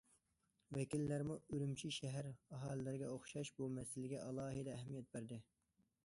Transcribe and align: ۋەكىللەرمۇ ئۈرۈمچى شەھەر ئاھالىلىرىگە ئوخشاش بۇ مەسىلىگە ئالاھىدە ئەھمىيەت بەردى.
ۋەكىللەرمۇ 0.75 1.35
ئۈرۈمچى 1.55 1.91
شەھەر 1.97 2.29
ئاھالىلىرىگە 2.29 3.09
ئوخشاش 3.17 3.51
بۇ 3.59 3.67
مەسىلىگە 3.75 4.23
ئالاھىدە 4.23 4.73
ئەھمىيەت 4.79 5.13
بەردى. 5.17 5.39